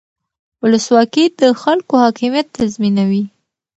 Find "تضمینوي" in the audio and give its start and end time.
2.57-3.23